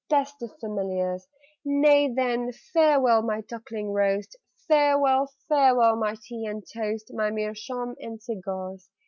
[0.09, 1.27] Best of Familiars!
[1.63, 4.35] Nay then, farewell, my duckling roast,
[4.67, 8.89] Farewell, farewell, my tea and toast, My meerschaum and cigars!